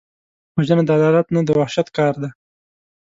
[0.57, 2.29] وژنه د عدالت نه، د وحشت کار دی